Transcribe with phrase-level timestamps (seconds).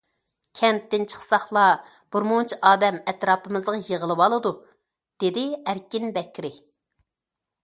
[0.59, 1.65] كەنتتىن چىقساقلا
[2.15, 4.57] بىرمۇنچە ئادەم ئەتراپىمىزغا يىغىلىۋالىدۇ،
[5.27, 6.53] دېدى ئەركىن بەكرى.